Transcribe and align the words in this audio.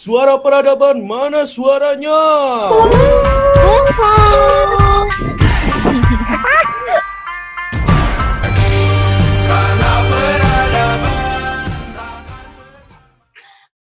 Suara 0.00 0.40
peradaban 0.40 1.04
mana 1.04 1.44
suaranya? 1.44 2.16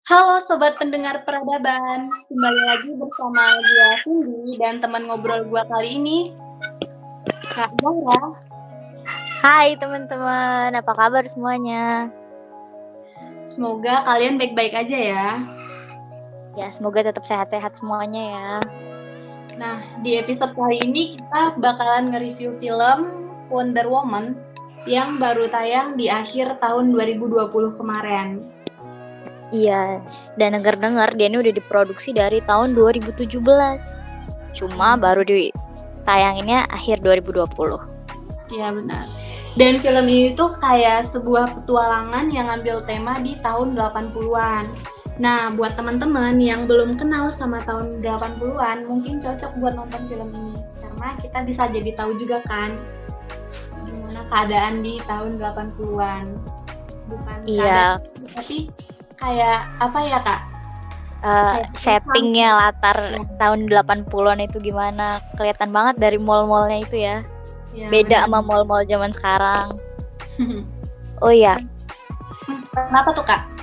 Halo 0.09 0.41
sobat 0.41 0.81
pendengar 0.81 1.21
peradaban, 1.21 2.09
kembali 2.09 2.61
lagi 2.65 2.89
bersama 2.97 3.53
gue 3.61 3.89
Cindy 4.01 4.57
dan 4.57 4.81
teman 4.81 5.05
ngobrol 5.05 5.45
gue 5.45 5.61
kali 5.69 6.01
ini 6.01 6.33
Kak 7.53 7.77
Zahra. 7.77 8.21
Hai 9.45 9.77
teman-teman, 9.77 10.73
apa 10.73 10.91
kabar 10.97 11.29
semuanya? 11.29 12.09
Semoga 13.45 14.01
kalian 14.01 14.41
baik-baik 14.41 14.73
aja 14.73 14.97
ya. 14.97 15.27
Ya, 16.57 16.73
semoga 16.73 17.05
tetap 17.05 17.21
sehat-sehat 17.21 17.77
semuanya 17.77 18.23
ya. 18.33 18.51
Nah, 19.61 19.77
di 20.01 20.17
episode 20.17 20.57
kali 20.57 20.81
ini 20.81 21.13
kita 21.13 21.53
bakalan 21.61 22.09
nge-review 22.09 22.57
film 22.57 23.29
Wonder 23.53 23.85
Woman 23.85 24.33
yang 24.89 25.21
baru 25.21 25.45
tayang 25.53 26.01
di 26.01 26.09
akhir 26.09 26.57
tahun 26.57 26.97
2020 26.97 27.53
kemarin. 27.77 28.41
Iya, 29.53 30.01
dan 30.41 30.57
denger-dengar 30.57 31.13
dia 31.13 31.29
ini 31.29 31.45
udah 31.45 31.53
diproduksi 31.53 32.09
dari 32.09 32.41
tahun 32.41 32.73
2017. 32.73 33.37
Cuma 34.57 34.97
baru 34.97 35.21
di 35.21 35.53
tayanginnya 36.09 36.65
akhir 36.73 37.05
2020. 37.05 37.77
Iya 38.49 38.73
benar. 38.73 39.05
Dan 39.57 39.77
film 39.77 40.05
ini 40.09 40.33
tuh 40.33 40.57
kayak 40.57 41.05
sebuah 41.05 41.53
petualangan 41.61 42.33
yang 42.33 42.49
ngambil 42.49 42.81
tema 42.89 43.13
di 43.21 43.37
tahun 43.45 43.77
80-an. 43.77 44.96
Nah, 45.17 45.49
buat 45.49 45.73
teman-teman 45.73 46.37
yang 46.37 46.69
belum 46.69 46.93
kenal 46.93 47.33
sama 47.33 47.57
tahun 47.65 48.01
80-an, 48.05 48.85
mungkin 48.85 49.17
cocok 49.17 49.57
buat 49.57 49.73
nonton 49.73 50.05
film 50.05 50.29
ini. 50.29 50.53
Karena 50.77 51.07
kita 51.17 51.39
bisa 51.41 51.65
jadi 51.69 51.89
tahu 51.97 52.17
juga 52.21 52.37
kan 52.45 52.77
gimana 53.81 54.21
keadaan 54.29 54.85
di 54.85 55.01
tahun 55.09 55.41
80-an. 55.41 56.25
Bukan 57.09 57.37
Iya. 57.49 57.97
keadaan, 57.97 58.29
tapi 58.37 58.57
kayak 59.17 59.59
apa 59.81 59.99
ya, 60.05 60.19
Kak? 60.21 60.41
Uh, 61.17 61.49
Kayak 61.49 61.73
settingnya 61.81 62.53
latar 62.53 62.97
tahun 63.41 63.65
80-an 63.73 64.37
itu 64.45 64.61
gimana? 64.61 65.17
Kelihatan 65.33 65.73
banget 65.73 65.97
dari 65.97 66.21
mall-mallnya 66.21 66.77
itu 66.85 66.93
ya. 66.93 67.25
Ya, 67.73 67.89
Beda 67.89 68.21
benar. 68.21 68.29
sama 68.29 68.39
mall-mall 68.45 68.85
zaman 68.85 69.09
sekarang. 69.13 69.67
Oh 71.17 71.33
iya, 71.33 71.57
Kenapa 72.69 73.09
tuh, 73.09 73.25
Kak? 73.25 73.56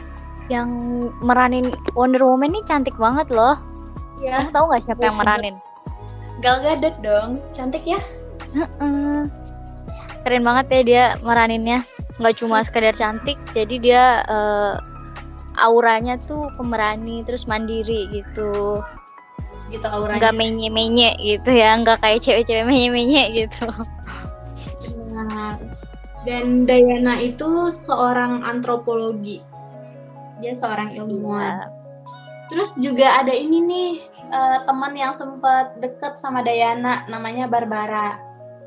Yang 0.52 0.68
meranin 1.24 1.72
Wonder 1.96 2.20
Woman 2.24 2.52
ini 2.52 2.60
cantik 2.68 2.96
banget 3.00 3.32
loh. 3.32 3.56
Ya, 4.20 4.40
Kamu 4.40 4.50
tahu 4.52 4.64
nggak 4.70 4.82
siapa 4.88 5.02
yang 5.04 5.16
meranin? 5.18 5.54
Gal 6.44 6.60
Gadot 6.60 6.96
dong. 7.00 7.40
Cantik 7.50 7.84
ya? 7.88 8.00
Keren 10.24 10.44
banget 10.44 10.66
ya 10.70 10.80
dia 10.84 11.04
meraninnya. 11.24 11.80
Nggak 12.20 12.38
cuma 12.38 12.62
sekedar 12.62 12.94
cantik, 12.94 13.34
jadi 13.50 13.76
dia 13.82 14.02
eh, 14.22 14.74
auranya 15.58 16.14
tuh 16.22 16.50
pemerani 16.54 17.26
terus 17.26 17.46
mandiri 17.50 18.06
gitu. 18.14 18.80
Gitu 19.70 19.86
auranya. 19.86 20.20
Nggak 20.22 20.34
menye-menye 20.38 21.10
gitu 21.18 21.50
ya, 21.50 21.74
nggak 21.82 21.98
kayak 21.98 22.22
cewek-cewek 22.22 22.64
menye-menye 22.70 23.44
gitu. 23.44 23.66
Benar. 24.86 25.58
Dan 26.24 26.64
Dayana 26.64 27.20
itu 27.20 27.68
seorang 27.68 28.46
antropologi. 28.46 29.42
Dia 30.42 30.52
seorang 30.54 30.94
ilmuwan. 30.96 31.42
Iya. 31.42 31.68
Terus 32.52 32.70
juga 32.78 33.24
ada 33.24 33.32
ini 33.32 33.58
nih 33.64 33.90
eh, 34.30 34.58
teman 34.66 34.92
yang 34.94 35.12
sempat 35.14 35.78
deket 35.80 36.18
sama 36.20 36.44
Dayana, 36.44 37.06
namanya 37.08 37.48
Barbara. 37.48 38.18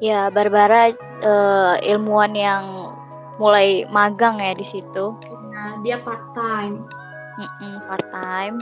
Ya, 0.04 0.30
Barbara 0.30 0.92
eh, 0.92 1.76
ilmuwan 1.89 2.33
yang 2.38 2.94
mulai 3.38 3.86
magang 3.94 4.42
ya 4.42 4.54
di 4.58 4.66
situ. 4.66 5.14
Nah, 5.54 5.78
dia 5.86 6.02
part 6.02 6.22
time. 6.33 6.86
Mm-mm, 7.38 7.86
part 7.86 8.08
time. 8.10 8.58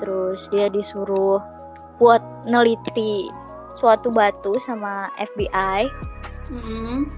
Terus 0.00 0.48
dia 0.48 0.72
disuruh 0.72 1.38
buat 2.00 2.20
neliti 2.48 3.30
suatu 3.74 4.10
batu 4.10 4.58
sama 4.62 5.10
FBI 5.18 5.90
Mm. 6.52 7.08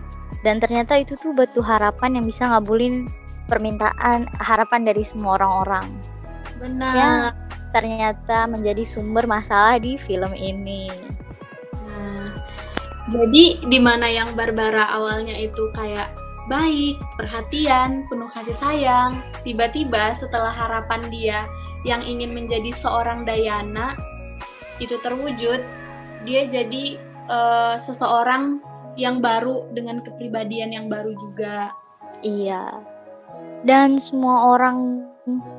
dan 0.46 0.62
ternyata 0.62 0.94
itu 1.02 1.18
tuh 1.18 1.34
batu 1.34 1.58
harapan 1.58 2.14
yang 2.14 2.24
bisa 2.30 2.46
ngabulin 2.46 3.10
permintaan 3.46 4.26
harapan 4.42 4.82
dari 4.86 5.02
semua 5.02 5.38
orang-orang. 5.38 5.86
Benar. 6.58 6.92
Ya. 6.94 7.10
Ternyata 7.74 8.46
menjadi 8.48 8.82
sumber 8.86 9.26
masalah 9.28 9.76
di 9.82 9.98
film 10.00 10.32
ini. 10.32 10.88
Nah, 11.86 12.32
jadi 13.10 13.60
di 13.66 13.78
mana 13.82 14.06
yang 14.08 14.32
Barbara 14.38 14.88
awalnya 14.94 15.34
itu 15.34 15.70
kayak 15.74 16.08
baik, 16.46 16.96
perhatian, 17.18 18.06
penuh 18.06 18.30
kasih 18.30 18.54
sayang, 18.56 19.18
tiba-tiba 19.42 20.14
setelah 20.14 20.54
harapan 20.54 21.02
dia 21.10 21.38
yang 21.82 22.02
ingin 22.02 22.34
menjadi 22.34 22.70
seorang 22.74 23.26
Dayana 23.26 23.98
itu 24.78 24.94
terwujud, 25.02 25.60
dia 26.22 26.42
jadi 26.46 26.98
eh, 27.28 27.76
seseorang 27.82 28.62
yang 28.96 29.20
baru 29.20 29.68
dengan 29.76 30.00
kepribadian 30.00 30.72
yang 30.72 30.86
baru 30.88 31.12
juga. 31.18 31.74
Iya. 32.24 32.95
Dan 33.66 33.98
semua 33.98 34.54
orang 34.54 35.02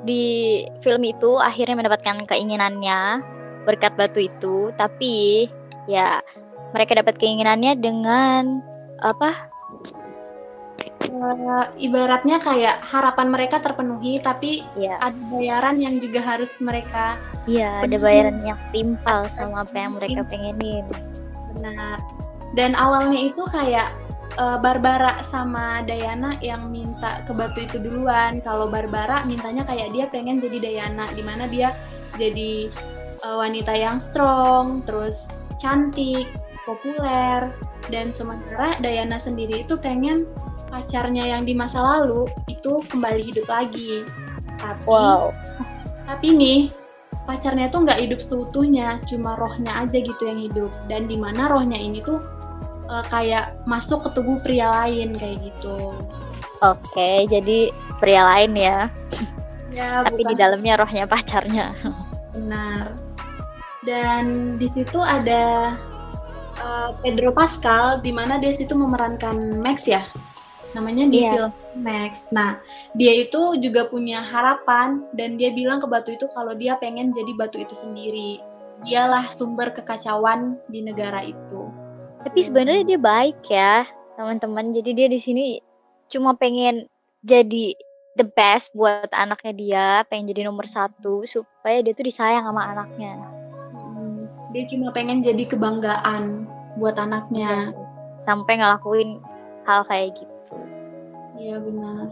di 0.07 0.63
film 0.79 1.03
itu 1.03 1.35
akhirnya 1.44 1.75
mendapatkan 1.75 2.23
keinginannya 2.23 3.19
berkat 3.68 3.91
batu 4.00 4.23
itu, 4.23 4.72
tapi 4.79 5.45
ya 5.91 6.23
mereka 6.72 6.95
dapat 7.03 7.19
keinginannya 7.19 7.75
dengan 7.75 8.63
apa? 9.03 9.51
Eh, 11.07 11.66
ibaratnya 11.84 12.38
kayak 12.40 12.84
harapan 12.84 13.28
mereka 13.31 13.59
terpenuhi, 13.59 14.19
tapi 14.24 14.63
Ya, 14.79 14.95
ada 15.03 15.18
bayaran 15.31 15.79
yang 15.81 15.97
juga 15.97 16.22
harus 16.22 16.51
mereka 16.62 17.18
iya 17.50 17.81
ada 17.81 17.97
bayaran 17.97 18.44
yang 18.44 18.59
timpal 18.75 19.25
sama 19.31 19.63
apa 19.63 19.75
yang 19.75 19.95
mereka 19.97 20.22
pengenin. 20.28 20.85
Benar. 21.56 21.97
Dan 22.53 22.75
awalnya 22.78 23.19
itu 23.19 23.44
kayak 23.50 23.89
eh, 24.37 24.57
Barbara 24.61 25.25
sama 25.33 25.81
Dayana 25.83 26.37
yang 26.39 26.69
minta 26.69 27.25
ke 27.25 27.33
batu 27.33 27.65
itu 27.65 27.81
duluan. 27.81 28.39
Kalau 28.45 28.69
Barbara 28.69 29.25
mintanya 29.25 29.65
kayak 29.65 29.91
dia 29.91 30.05
pengen 30.07 30.39
jadi 30.39 30.57
Dayana, 30.61 31.09
di 31.13 31.23
mana 31.25 31.49
dia 31.49 31.73
jadi 32.15 32.69
eh, 33.25 33.35
wanita 33.37 33.73
yang 33.73 33.97
strong, 33.97 34.85
terus 34.85 35.25
cantik, 35.57 36.29
populer, 36.63 37.49
dan 37.89 38.11
sementara 38.13 38.77
Dayana 38.83 39.17
sendiri 39.17 39.63
itu 39.65 39.79
pengen 39.79 40.27
pacarnya 40.67 41.23
yang 41.23 41.47
di 41.47 41.55
masa 41.55 41.79
lalu 41.79 42.27
itu 42.51 42.83
kembali 42.91 43.23
hidup 43.23 43.47
lagi. 43.47 44.03
Tapi 44.59 44.83
Wow. 44.89 45.31
tapi 46.07 46.33
nih 46.33 46.59
pacarnya 47.27 47.67
tuh 47.67 47.83
nggak 47.83 47.99
hidup 48.03 48.19
seutuhnya, 48.23 48.99
cuma 49.07 49.35
rohnya 49.35 49.83
aja 49.83 49.99
gitu 49.99 50.21
yang 50.23 50.39
hidup. 50.39 50.71
Dan 50.87 51.07
di 51.07 51.15
mana 51.19 51.51
rohnya 51.51 51.79
ini 51.79 51.99
tuh 52.03 52.19
eh, 52.87 53.03
kayak 53.07 53.59
masuk 53.63 54.07
ke 54.07 54.09
tubuh 54.11 54.39
pria 54.39 54.71
lain 54.83 55.15
kayak 55.15 55.39
gitu. 55.43 55.93
Oke, 56.59 57.29
jadi 57.29 57.69
pria 57.99 58.23
lain 58.25 58.53
ya, 58.53 58.89
Ya, 59.69 60.01
tapi 60.01 60.25
di 60.25 60.33
bukan 60.33 60.37
dalamnya 60.37 60.73
rohnya 60.81 61.05
pacarnya. 61.05 61.69
benar. 62.33 62.97
Dan 63.85 64.57
di 64.57 64.65
situ 64.65 64.97
ada 64.97 65.73
eh, 66.57 66.89
Pedro 67.01 67.29
Pascal, 67.29 68.01
di 68.01 68.09
mana 68.09 68.41
dia 68.41 68.49
situ 68.51 68.73
memerankan 68.73 69.61
Max 69.61 69.85
ya, 69.85 70.01
namanya 70.73 71.05
di 71.07 71.21
Iya. 71.21 71.31
film 71.31 71.53
Max. 71.77 72.25
Nah, 72.33 72.57
dia 72.97 73.13
itu 73.21 73.61
juga 73.61 73.85
punya 73.85 74.25
harapan 74.25 75.05
dan 75.13 75.37
dia 75.37 75.53
bilang 75.53 75.77
ke 75.77 75.85
batu 75.85 76.09
itu 76.09 76.25
kalau 76.33 76.57
dia 76.57 76.73
pengen 76.81 77.13
jadi 77.13 77.31
batu 77.37 77.61
itu 77.61 77.77
sendiri. 77.77 78.41
Dialah 78.81 79.29
sumber 79.29 79.69
kekacauan 79.73 80.57
di 80.69 80.81
negara 80.81 81.21
itu. 81.21 81.69
Tapi 82.25 82.39
sebenarnya 82.41 82.83
dia 82.85 82.99
baik 82.99 83.39
ya, 83.49 83.85
teman-teman. 84.17 84.73
Jadi 84.73 84.89
dia 84.97 85.07
di 85.09 85.19
sini 85.21 85.45
cuma 86.07 86.33
pengen 86.33 86.87
jadi 87.21 87.75
the 88.17 88.25
best 88.25 88.73
buat 88.73 89.09
anaknya 89.13 89.53
dia, 89.53 89.87
pengen 90.09 90.33
jadi 90.33 90.49
nomor 90.49 90.65
satu 90.65 91.23
supaya 91.29 91.85
dia 91.85 91.93
tuh 91.93 92.09
disayang 92.09 92.49
sama 92.49 92.73
anaknya. 92.73 93.21
Hmm, 93.77 94.25
Dia 94.49 94.65
cuma 94.65 94.89
pengen 94.89 95.21
jadi 95.21 95.45
kebanggaan 95.45 96.49
buat 96.81 96.97
anaknya. 96.97 97.71
Sampai 98.25 98.57
ngelakuin 98.57 99.21
hal 99.69 99.85
kayak 99.85 100.17
gitu. 100.17 100.57
Iya 101.37 101.61
benar. 101.61 102.09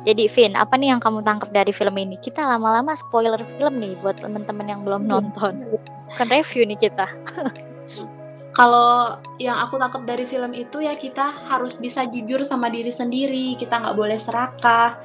Jadi 0.00 0.32
Vin, 0.32 0.56
apa 0.56 0.80
nih 0.80 0.96
yang 0.96 1.00
kamu 1.02 1.20
tangkap 1.20 1.52
dari 1.52 1.76
film 1.76 1.92
ini? 2.00 2.16
Kita 2.24 2.40
lama-lama 2.40 2.96
spoiler 2.96 3.36
film 3.58 3.84
nih 3.84 3.92
buat 4.00 4.16
teman-teman 4.16 4.64
yang 4.64 4.80
belum 4.80 5.04
nonton. 5.04 5.60
Bukan 6.08 6.26
review 6.32 6.64
nih 6.64 6.78
kita. 6.80 7.04
Kalau 8.50 9.22
yang 9.38 9.56
aku 9.62 9.78
tangkap 9.78 10.02
dari 10.04 10.26
film 10.26 10.50
itu 10.52 10.82
ya 10.82 10.98
kita 10.98 11.30
harus 11.48 11.78
bisa 11.78 12.04
jujur 12.10 12.42
sama 12.42 12.66
diri 12.66 12.90
sendiri. 12.90 13.54
Kita 13.54 13.78
nggak 13.78 13.96
boleh 13.96 14.18
serakah. 14.18 14.98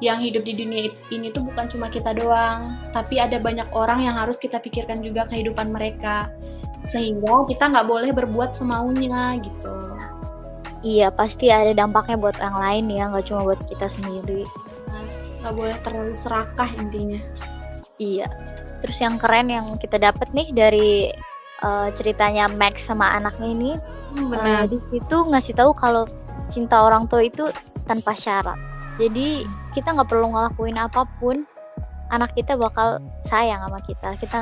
yang 0.00 0.16
hidup 0.24 0.48
di 0.48 0.56
dunia 0.56 0.88
ini 1.12 1.28
tuh 1.28 1.44
bukan 1.44 1.68
cuma 1.68 1.92
kita 1.92 2.16
doang, 2.16 2.72
tapi 2.96 3.20
ada 3.20 3.36
banyak 3.36 3.68
orang 3.76 4.00
yang 4.08 4.16
harus 4.16 4.40
kita 4.40 4.56
pikirkan 4.56 5.04
juga 5.04 5.28
kehidupan 5.28 5.68
mereka. 5.68 6.32
Sehingga 6.88 7.44
kita 7.44 7.68
nggak 7.68 7.84
boleh 7.84 8.10
berbuat 8.16 8.56
semaunya 8.56 9.36
gitu. 9.44 9.76
Iya, 10.80 11.12
pasti 11.12 11.52
ada 11.52 11.76
dampaknya 11.76 12.16
buat 12.16 12.40
yang 12.40 12.56
lain 12.56 12.84
ya, 12.88 13.12
nggak 13.12 13.28
cuma 13.28 13.52
buat 13.52 13.60
kita 13.68 13.92
sendiri. 13.92 14.48
Nggak 15.44 15.52
boleh 15.52 15.76
terlalu 15.84 16.16
serakah 16.16 16.68
intinya. 16.80 17.20
Iya. 18.00 18.24
Terus 18.80 18.96
yang 19.04 19.20
keren 19.20 19.52
yang 19.52 19.76
kita 19.76 20.00
dapat 20.00 20.32
nih 20.32 20.48
dari 20.56 21.12
uh, 21.62 21.88
ceritanya 21.94 22.48
Max 22.50 22.88
sama 22.88 23.08
anaknya 23.16 23.48
ini, 23.48 23.72
Hmm, 24.10 24.34
uh, 24.34 24.66
di 24.66 24.78
situ 24.90 25.16
ngasih 25.30 25.54
tahu 25.54 25.70
kalau 25.70 26.02
cinta 26.50 26.82
orang 26.82 27.06
tua 27.06 27.22
itu 27.30 27.46
tanpa 27.86 28.10
syarat. 28.10 28.58
Jadi 28.98 29.46
kita 29.70 29.94
nggak 29.94 30.10
perlu 30.10 30.34
ngelakuin 30.34 30.76
apa 30.76 31.06
pun, 31.22 31.46
anak 32.10 32.34
kita 32.34 32.58
bakal 32.58 32.98
sayang 33.22 33.62
sama 33.62 33.78
kita. 33.86 34.18
Kita 34.18 34.38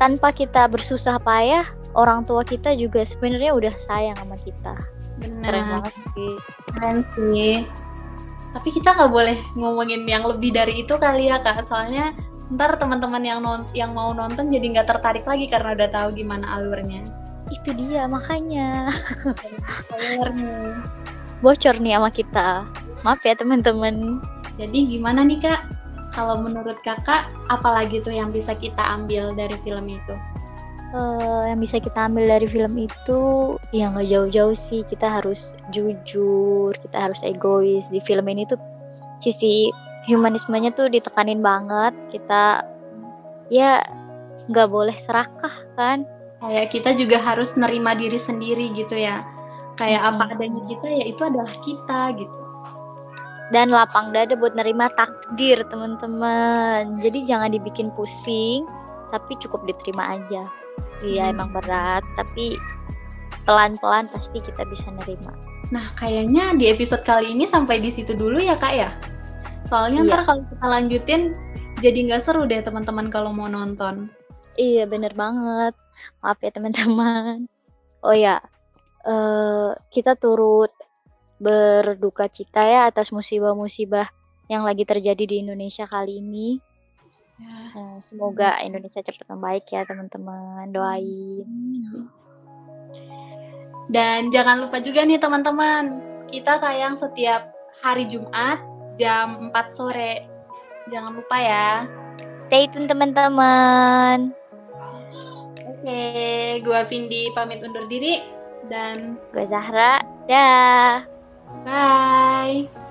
tanpa 0.00 0.32
kita 0.32 0.72
bersusah 0.72 1.20
payah, 1.20 1.68
orang 1.92 2.24
tua 2.24 2.44
kita 2.44 2.72
juga 2.76 3.04
sebenarnya 3.04 3.52
udah 3.52 3.74
sayang 3.76 4.16
sama 4.16 4.36
kita. 4.40 4.74
Keren 5.18 5.42
Benar. 5.44 5.82
banget 5.84 5.94
sih. 6.16 6.32
Keren 6.72 6.98
sih. 7.12 7.52
Tapi 8.56 8.68
kita 8.72 8.96
nggak 8.96 9.12
boleh 9.12 9.36
ngomongin 9.52 10.08
yang 10.08 10.24
lebih 10.24 10.56
dari 10.56 10.80
itu 10.80 10.96
kali 10.96 11.28
ya 11.28 11.38
kak. 11.44 11.60
Soalnya 11.60 12.16
ntar 12.48 12.80
teman-teman 12.80 13.20
yang 13.20 13.40
non 13.44 13.68
yang 13.76 13.92
mau 13.92 14.16
nonton 14.16 14.48
jadi 14.48 14.80
nggak 14.80 14.88
tertarik 14.88 15.24
lagi 15.28 15.46
karena 15.52 15.76
udah 15.76 15.88
tahu 15.92 16.08
gimana 16.16 16.48
alurnya. 16.56 17.04
Itu 17.48 17.72
dia 17.76 18.04
makanya 18.08 18.92
Spoiler 19.84 20.32
nih. 20.32 20.72
bocor 21.40 21.76
nih 21.78 21.96
sama 21.96 22.10
kita. 22.12 22.48
Maaf 23.06 23.20
ya 23.22 23.36
teman-teman. 23.36 24.18
Jadi 24.58 24.98
gimana 24.98 25.22
nih 25.22 25.38
kak? 25.38 25.60
Kalau 26.12 26.40
menurut 26.40 26.80
kakak, 26.82 27.30
apalagi 27.46 28.02
tuh 28.02 28.10
yang 28.10 28.34
bisa 28.34 28.56
kita 28.56 28.80
ambil 28.82 29.30
dari 29.38 29.54
film 29.62 29.86
itu? 29.86 30.14
Eh, 30.88 31.42
yang 31.52 31.60
bisa 31.60 31.76
kita 31.84 32.08
ambil 32.08 32.24
dari 32.24 32.48
film 32.48 32.80
itu 32.80 33.20
ya 33.76 33.92
nggak 33.92 34.08
jauh-jauh 34.08 34.56
sih 34.56 34.80
kita 34.88 35.20
harus 35.20 35.52
jujur 35.68 36.72
kita 36.80 36.96
harus 36.96 37.20
egois 37.20 37.92
di 37.92 38.00
film 38.00 38.24
ini 38.24 38.48
tuh 38.48 38.56
sisi 39.20 39.68
humanismenya 40.06 40.70
tuh 40.70 40.86
ditekanin 40.86 41.42
banget 41.42 41.92
kita 42.08 42.62
ya 43.48 43.82
nggak 44.48 44.68
boleh 44.68 44.94
serakah 44.94 45.52
kan 45.74 46.06
Kayak 46.38 46.70
kita 46.70 46.90
juga 46.94 47.18
harus 47.18 47.58
nerima 47.58 47.98
diri 47.98 48.14
sendiri 48.14 48.70
gitu 48.70 48.94
ya. 48.94 49.26
Kayak 49.74 50.14
apa 50.14 50.22
Mm-mm. 50.22 50.34
adanya 50.38 50.62
kita 50.70 50.86
ya 50.86 51.04
itu 51.10 51.22
adalah 51.26 51.50
kita 51.66 52.00
gitu. 52.14 52.38
dan 53.48 53.72
lapang 53.72 54.12
dada 54.12 54.36
buat 54.36 54.52
nerima 54.52 54.92
takdir 54.92 55.64
teman-teman 55.72 57.00
jadi 57.00 57.24
jangan 57.24 57.48
dibikin 57.50 57.88
pusing 57.96 58.68
tapi 59.08 59.32
cukup 59.40 59.64
diterima 59.64 60.20
aja 60.20 60.44
iya 61.00 61.32
Hmm. 61.32 61.40
emang 61.40 61.50
berat 61.56 62.04
tapi 62.12 62.60
pelan-pelan 63.42 64.04
pasti 64.12 64.44
kita 64.44 64.62
bisa 64.68 64.92
nerima 64.92 65.32
Nah, 65.68 65.84
kayaknya 65.96 66.56
di 66.56 66.68
episode 66.68 67.04
kali 67.04 67.32
ini 67.32 67.44
sampai 67.44 67.80
di 67.80 67.88
situ 67.88 68.12
dulu 68.12 68.36
ya, 68.40 68.56
Kak 68.56 68.72
ya. 68.72 68.88
Soalnya 69.68 70.00
Iya. 70.02 70.08
ntar 70.08 70.20
kalau 70.24 70.40
kita 70.40 70.66
lanjutin 70.66 71.22
jadi 71.78 71.98
nggak 72.08 72.22
seru 72.24 72.48
deh 72.48 72.64
teman-teman 72.64 73.12
kalau 73.12 73.30
mau 73.30 73.46
nonton. 73.46 74.08
Iya 74.58 74.88
bener 74.88 75.12
banget. 75.14 75.76
Maaf 76.24 76.38
ya 76.42 76.50
teman-teman. 76.50 77.46
Oh 78.02 78.16
ya, 78.16 78.42
eh 79.06 79.70
kita 79.92 80.16
turut 80.18 80.72
berduka 81.38 82.26
cita 82.26 82.66
ya 82.66 82.90
atas 82.90 83.14
musibah-musibah 83.14 84.10
yang 84.50 84.66
lagi 84.66 84.82
terjadi 84.82 85.22
di 85.22 85.36
Indonesia 85.44 85.86
kali 85.86 86.18
ini. 86.18 86.58
Ya. 87.38 87.58
Eh, 87.78 87.98
semoga 88.02 88.58
Indonesia 88.66 88.98
cepat 88.98 89.30
membaik 89.30 89.70
ya 89.70 89.86
teman-teman. 89.86 90.74
Doain. 90.74 91.46
Dan 93.88 94.28
jangan 94.34 94.66
lupa 94.66 94.82
juga 94.82 95.06
nih 95.06 95.22
teman-teman, 95.22 96.02
kita 96.28 96.58
tayang 96.60 96.98
setiap 96.98 97.54
hari 97.80 98.04
Jumat 98.10 98.60
jam 98.98 99.48
4 99.54 99.70
sore. 99.70 100.26
Jangan 100.90 101.16
lupa 101.16 101.36
ya. 101.38 101.86
Stay 102.48 102.66
tune 102.68 102.90
teman-teman. 102.90 104.32
Oke, 105.68 106.02
gua 106.66 106.82
Vindi 106.82 107.30
pamit 107.36 107.62
undur 107.62 107.86
diri 107.86 108.18
dan 108.66 109.14
Gue 109.30 109.46
Zahra. 109.46 110.02
Dah. 110.26 111.06
bye. 111.64 112.87